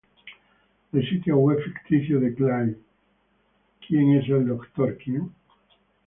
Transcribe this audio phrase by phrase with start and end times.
[0.93, 2.75] El sitio web ficticio de Clive,
[3.91, 5.29] "Who is Doctor Who?